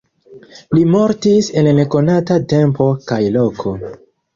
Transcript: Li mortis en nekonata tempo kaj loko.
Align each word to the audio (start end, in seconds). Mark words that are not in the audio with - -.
Li 0.77 0.85
mortis 0.93 1.51
en 1.63 1.71
nekonata 1.83 2.41
tempo 2.59 2.93
kaj 3.09 3.25
loko. 3.41 3.81